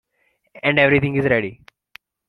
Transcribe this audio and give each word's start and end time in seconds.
And 0.63 0.79
everything 0.79 1.17
is 1.17 1.25
ready. 1.25 1.61